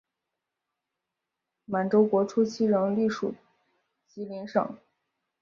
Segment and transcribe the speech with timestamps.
[1.65, 3.35] 满洲国初期仍隶属
[4.07, 4.75] 吉林省。